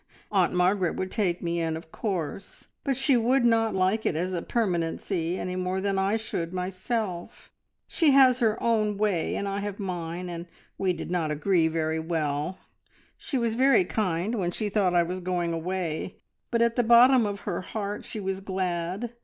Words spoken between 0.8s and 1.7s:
would take me